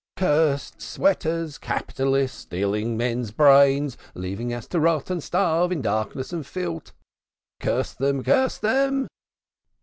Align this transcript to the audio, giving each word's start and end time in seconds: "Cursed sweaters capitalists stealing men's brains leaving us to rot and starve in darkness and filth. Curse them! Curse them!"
"Cursed 0.15 0.81
sweaters 0.81 1.59
capitalists 1.59 2.35
stealing 2.39 2.97
men's 2.97 3.29
brains 3.29 3.97
leaving 4.15 4.51
us 4.51 4.65
to 4.69 4.79
rot 4.79 5.11
and 5.11 5.21
starve 5.21 5.71
in 5.71 5.79
darkness 5.83 6.33
and 6.33 6.43
filth. 6.43 6.91
Curse 7.59 7.93
them! 7.93 8.23
Curse 8.23 8.57
them!" 8.57 9.05